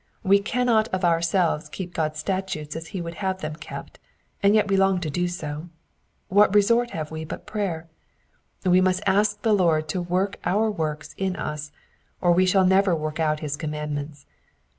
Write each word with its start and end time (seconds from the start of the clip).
We 0.23 0.39
cannot 0.39 0.87
of 0.87 1.05
ourselves 1.05 1.69
keep 1.69 1.93
Ood^s 1.93 2.15
statutes 2.15 2.75
as 2.75 2.87
he 2.87 3.01
would 3.03 3.13
have 3.21 3.41
them 3.41 3.55
kept, 3.55 3.99
and 4.41 4.55
yet 4.55 4.67
we 4.67 4.75
long 4.75 4.99
to 5.01 5.11
do 5.11 5.27
so: 5.27 5.69
what 6.27 6.55
resort 6.55 6.89
have 6.89 7.11
we 7.11 7.23
but 7.23 7.45
prayer? 7.45 7.87
We 8.65 8.81
must 8.81 9.03
ask 9.05 9.43
the 9.43 9.53
Lord 9.53 9.87
to 9.89 10.01
work 10.01 10.39
our 10.43 10.71
works 10.71 11.13
in 11.19 11.35
us. 11.35 11.71
or 12.19 12.31
we 12.31 12.47
shall 12.47 12.65
never 12.65 12.95
work 12.95 13.19
out 13.19 13.41
his 13.41 13.55
commandments. 13.55 14.25